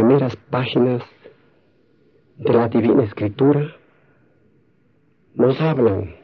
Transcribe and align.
primeras 0.00 0.34
páginas 0.48 1.02
de 2.38 2.52
la 2.54 2.68
Divina 2.68 3.04
Escritura 3.04 3.76
nos 5.34 5.60
hablan 5.60 6.16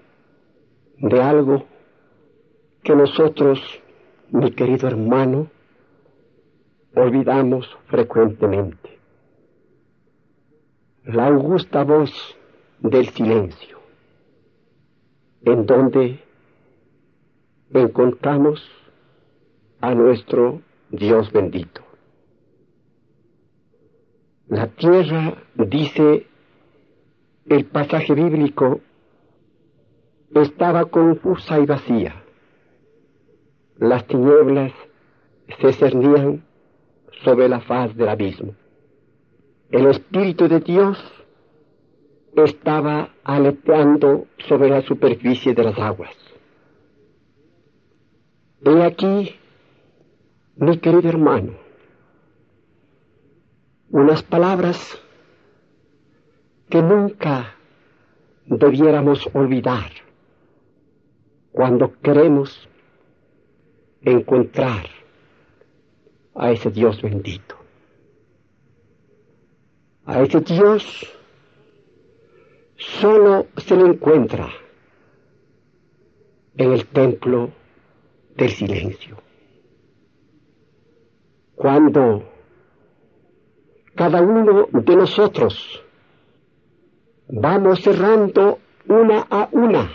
de 0.96 1.22
algo 1.22 1.66
que 2.82 2.96
nosotros, 2.96 3.60
mi 4.30 4.50
querido 4.52 4.88
hermano, 4.88 5.50
olvidamos 6.94 7.68
frecuentemente. 7.88 8.98
La 11.04 11.26
augusta 11.26 11.84
voz 11.84 12.10
del 12.78 13.10
silencio, 13.10 13.78
en 15.42 15.66
donde 15.66 16.24
encontramos 17.74 18.66
a 19.82 19.94
nuestro 19.94 20.62
Dios 20.88 21.30
bendito. 21.30 21.85
La 24.48 24.68
tierra, 24.68 25.34
dice 25.54 26.26
el 27.46 27.64
pasaje 27.64 28.14
bíblico, 28.14 28.80
estaba 30.34 30.84
confusa 30.84 31.58
y 31.58 31.66
vacía. 31.66 32.22
Las 33.78 34.06
tinieblas 34.06 34.72
se 35.60 35.72
cernían 35.72 36.44
sobre 37.24 37.48
la 37.48 37.60
faz 37.60 37.96
del 37.96 38.08
abismo. 38.08 38.54
El 39.70 39.86
Espíritu 39.86 40.48
de 40.48 40.60
Dios 40.60 40.98
estaba 42.36 43.10
aleteando 43.24 44.26
sobre 44.48 44.70
la 44.70 44.82
superficie 44.82 45.54
de 45.54 45.64
las 45.64 45.78
aguas. 45.78 46.14
He 48.64 48.82
aquí, 48.82 49.34
mi 50.56 50.78
querido 50.78 51.08
hermano, 51.08 51.65
unas 53.96 54.22
palabras 54.22 55.00
que 56.68 56.82
nunca 56.82 57.56
debiéramos 58.44 59.26
olvidar 59.32 59.90
cuando 61.50 61.98
queremos 62.02 62.68
encontrar 64.02 64.84
a 66.34 66.50
ese 66.50 66.70
Dios 66.70 67.00
bendito, 67.00 67.56
a 70.04 70.20
ese 70.20 70.42
Dios 70.42 70.84
solo 72.76 73.46
se 73.56 73.76
le 73.76 73.86
encuentra 73.92 74.50
en 76.58 76.72
el 76.72 76.86
templo 76.88 77.50
del 78.36 78.50
silencio. 78.50 79.16
Cuando 81.54 82.35
cada 83.96 84.20
uno 84.20 84.68
de 84.70 84.96
nosotros. 84.96 85.82
Vamos 87.28 87.82
cerrando 87.82 88.58
una 88.86 89.26
a 89.28 89.48
una 89.50 89.90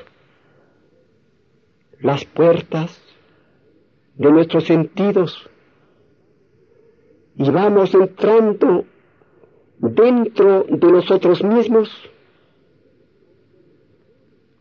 las 2.01 2.25
puertas 2.25 2.99
de 4.15 4.31
nuestros 4.31 4.65
sentidos 4.65 5.49
y 7.35 7.49
vamos 7.49 7.93
entrando 7.93 8.85
dentro 9.77 10.65
de 10.67 10.91
nosotros 10.91 11.43
mismos. 11.43 11.89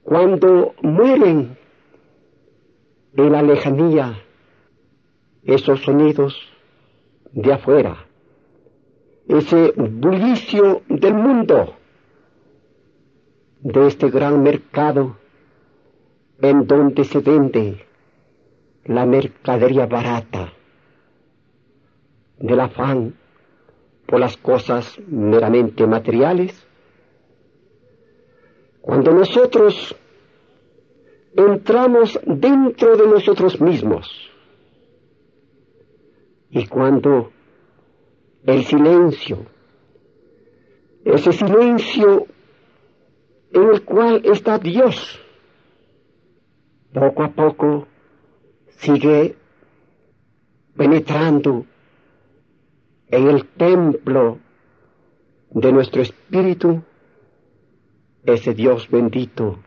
Cuando 0.02 0.74
mueren 0.82 1.56
en 3.16 3.32
la 3.32 3.42
lejanía 3.42 4.22
esos 5.42 5.80
sonidos 5.82 6.36
de 7.32 7.52
afuera, 7.52 8.06
ese 9.28 9.72
bullicio 9.76 10.82
del 10.88 11.14
mundo, 11.14 11.74
de 13.60 13.86
este 13.86 14.10
gran 14.10 14.42
mercado 14.42 15.16
en 16.40 16.66
donde 16.66 17.04
se 17.04 17.18
vende 17.20 17.86
la 18.84 19.04
mercadería 19.06 19.86
barata, 19.86 20.52
del 22.38 22.60
afán 22.60 23.14
por 24.06 24.18
las 24.18 24.36
cosas 24.38 24.98
meramente 25.06 25.86
materiales, 25.86 26.66
cuando 28.80 29.12
nosotros 29.12 29.94
entramos 31.36 32.18
dentro 32.24 32.96
de 32.96 33.06
nosotros 33.06 33.60
mismos 33.60 34.30
y 36.50 36.66
cuando 36.66 37.30
el 38.44 38.64
silencio, 38.64 39.46
ese 41.04 41.32
silencio 41.32 42.26
en 43.52 43.70
el 43.70 43.84
cual 43.84 44.22
está 44.24 44.58
Dios, 44.58 45.20
poco 46.92 47.22
a 47.24 47.28
poco 47.28 47.86
sigue 48.78 49.36
penetrando 50.76 51.66
en 53.08 53.28
el 53.28 53.46
templo 53.46 54.38
de 55.50 55.72
nuestro 55.72 56.02
espíritu, 56.02 56.82
ese 58.24 58.54
Dios 58.54 58.88
bendito 58.88 59.58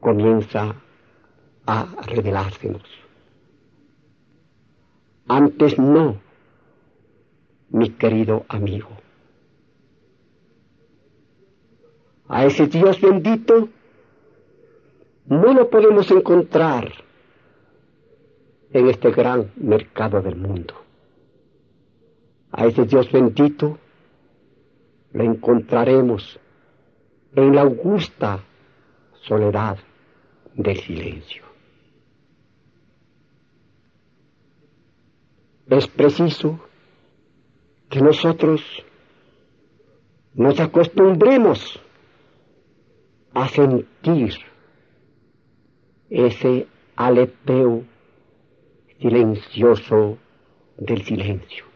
comienza 0.00 0.76
a 1.66 1.86
revelársenos. 2.06 2.82
Antes 5.28 5.78
no, 5.78 6.20
mi 7.72 7.90
querido 7.90 8.44
amigo. 8.48 8.90
A 12.28 12.44
ese 12.44 12.66
Dios 12.66 13.00
bendito 13.00 13.68
no 15.26 15.52
lo 15.52 15.68
podemos 15.68 16.10
encontrar 16.10 16.92
en 18.70 18.88
este 18.88 19.10
gran 19.10 19.50
mercado 19.56 20.20
del 20.20 20.36
mundo. 20.36 20.74
A 22.52 22.66
ese 22.66 22.84
Dios 22.84 23.10
bendito 23.10 23.78
lo 25.12 25.24
encontraremos 25.24 26.38
en 27.34 27.54
la 27.54 27.62
augusta 27.62 28.40
soledad 29.22 29.78
del 30.54 30.76
silencio. 30.76 31.42
Es 35.68 35.86
preciso 35.86 36.60
que 37.92 38.00
nosotros 38.00 38.62
nos 40.32 40.58
acostumbremos 40.58 41.78
a 43.34 43.46
sentir 43.48 44.32
ese 46.08 46.66
aleteo 46.96 47.84
silencioso 48.98 50.16
del 50.78 51.04
silencio. 51.04 51.66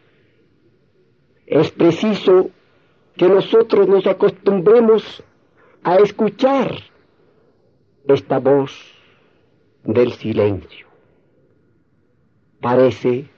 Es 1.45 1.69
preciso 1.69 2.49
que 3.15 3.29
nosotros 3.29 3.87
nos 3.87 4.07
acostumbremos 4.07 5.23
a 5.83 5.97
escuchar 5.97 6.71
esta 8.07 8.39
voz 8.39 8.71
del 9.83 10.13
silencio. 10.13 10.87
Parece 12.59 13.29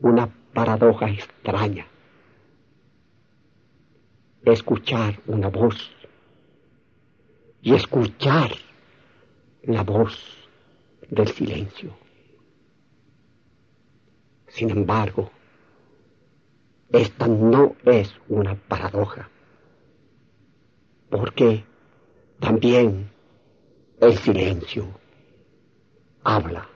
una 0.00 0.28
paradoja 0.52 1.08
extraña. 1.10 1.86
Escuchar 4.44 5.20
una 5.26 5.48
voz 5.48 5.90
y 7.60 7.74
escuchar 7.74 8.50
la 9.62 9.82
voz 9.82 10.18
del 11.08 11.28
silencio. 11.28 11.94
Sin 14.48 14.70
embargo, 14.70 15.30
esta 16.90 17.26
no 17.26 17.76
es 17.84 18.12
una 18.28 18.54
paradoja, 18.54 19.30
porque 21.08 21.64
también 22.40 23.10
el 24.00 24.18
silencio 24.18 24.88
habla. 26.24 26.68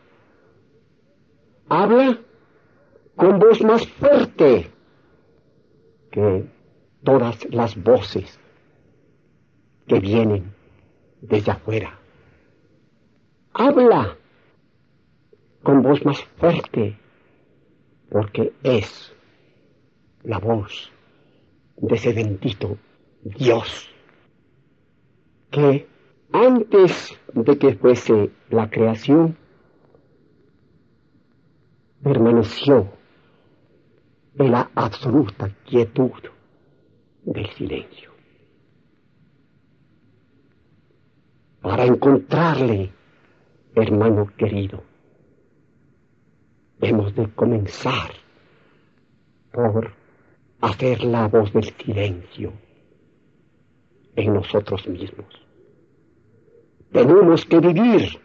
Habla 1.69 2.19
con 3.17 3.39
voz 3.39 3.63
más 3.63 3.87
fuerte 3.87 4.71
que 6.11 6.45
todas 7.03 7.45
las 7.51 7.83
voces 7.83 8.39
que 9.87 10.01
vienen 10.01 10.55
desde 11.23 11.53
afuera. 11.53 11.99
Habla 13.55 14.17
con 15.63 15.83
voz 15.83 16.05
más 16.05 16.23
fuerte 16.39 16.99
porque 18.11 18.53
es 18.63 19.13
la 20.23 20.39
voz 20.39 20.93
de 21.77 21.95
ese 21.95 22.13
bendito 22.13 22.79
Dios 23.23 23.91
que 25.51 25.89
antes 26.33 27.19
de 27.33 27.59
que 27.59 27.75
fuese 27.77 28.31
la 28.51 28.69
creación 28.69 29.37
permaneció 32.03 32.96
en 34.39 34.51
la 34.51 34.71
absoluta 34.75 35.49
quietud 35.65 36.13
del 37.25 37.49
silencio. 37.51 38.11
Para 41.61 41.85
encontrarle, 41.85 42.93
hermano 43.75 44.31
querido, 44.37 44.83
hemos 46.81 47.15
de 47.15 47.29
comenzar 47.31 48.13
por 49.53 49.93
hacer 50.61 51.03
la 51.03 51.29
voz 51.29 51.53
del 51.53 51.75
silencio 51.75 52.53
en 54.15 54.35
nosotros 54.35 54.87
mismos. 54.87 55.27
Tenemos 56.93 57.45
que 57.45 57.59
vivir 57.59 58.21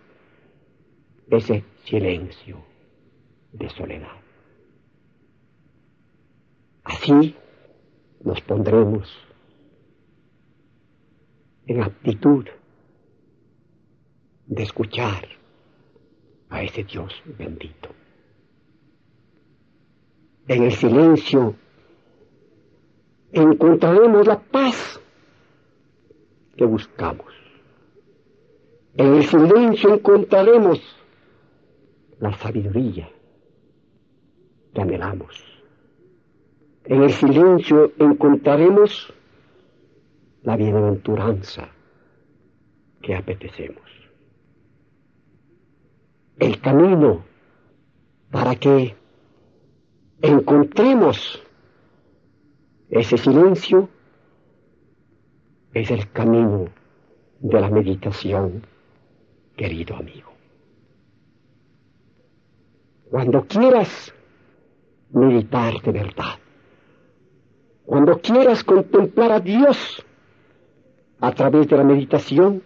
ese 1.29 1.63
silencio 1.85 2.57
de 3.53 3.69
soledad. 3.69 4.30
Así 6.83 7.35
nos 8.23 8.41
pondremos 8.41 9.09
en 11.67 11.83
actitud 11.83 12.45
de 14.47 14.63
escuchar 14.63 15.27
a 16.49 16.63
ese 16.63 16.83
Dios 16.83 17.13
bendito. 17.37 17.89
En 20.47 20.63
el 20.63 20.71
silencio 20.71 21.55
encontraremos 23.31 24.27
la 24.27 24.39
paz 24.39 24.99
que 26.57 26.65
buscamos. 26.65 27.33
En 28.95 29.15
el 29.15 29.23
silencio 29.23 29.93
encontraremos 29.93 30.81
la 32.19 32.33
sabiduría 32.33 33.09
que 34.73 34.81
anhelamos. 34.81 35.60
En 36.91 37.03
el 37.03 37.13
silencio 37.13 37.93
encontraremos 37.99 39.13
la 40.43 40.57
bienaventuranza 40.57 41.69
que 43.01 43.15
apetecemos. 43.15 43.89
El 46.37 46.59
camino 46.59 47.23
para 48.29 48.57
que 48.57 48.93
encontremos 50.21 51.41
ese 52.89 53.17
silencio 53.17 53.87
es 55.73 55.91
el 55.91 56.11
camino 56.11 56.65
de 57.39 57.61
la 57.61 57.69
meditación, 57.69 58.67
querido 59.55 59.95
amigo. 59.95 60.33
Cuando 63.09 63.47
quieras 63.47 64.13
meditar 65.13 65.81
de 65.83 65.91
verdad, 65.93 66.40
cuando 67.85 68.19
quieras 68.19 68.63
contemplar 68.63 69.31
a 69.31 69.39
Dios 69.39 70.05
a 71.19 71.31
través 71.33 71.67
de 71.67 71.77
la 71.77 71.83
meditación, 71.83 72.63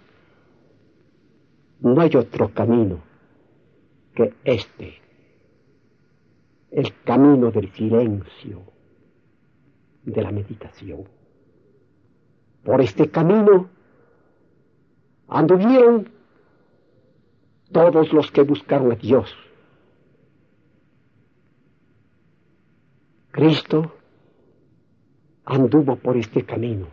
no 1.80 2.02
hay 2.02 2.16
otro 2.16 2.54
camino 2.54 3.04
que 4.14 4.34
este, 4.44 5.02
el 6.72 6.94
camino 7.04 7.52
del 7.52 7.72
silencio, 7.74 8.62
de 10.04 10.22
la 10.22 10.32
meditación. 10.32 11.08
Por 12.64 12.82
este 12.82 13.10
camino 13.10 13.70
anduvieron 15.28 16.10
todos 17.72 18.14
los 18.14 18.32
que 18.32 18.42
buscaron 18.44 18.92
a 18.92 18.96
Dios. 18.96 19.36
Cristo 23.32 23.92
anduvo 25.46 25.96
por 25.96 26.18
este 26.18 26.44
camino. 26.44 26.88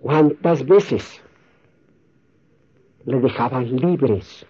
¿Cuántas 0.00 0.64
veces 0.64 1.22
le 3.04 3.20
dejaban 3.20 3.76
libres 3.76 4.46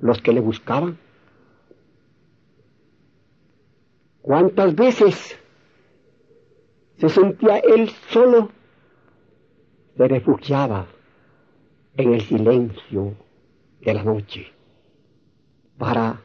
los 0.00 0.20
que 0.22 0.32
le 0.32 0.40
buscaban? 0.40 0.98
¿Cuántas 4.22 4.74
veces 4.74 5.38
se 6.96 7.08
sentía 7.08 7.58
él 7.58 7.88
solo? 8.10 8.50
Se 9.96 10.06
refugiaba 10.06 10.86
en 11.96 12.14
el 12.14 12.20
silencio 12.20 13.16
de 13.80 13.94
la 13.94 14.04
noche 14.04 14.52
para 15.76 16.20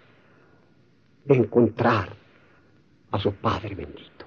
encontrar 1.28 2.23
a 3.14 3.20
su 3.20 3.32
Padre 3.32 3.76
bendito. 3.76 4.26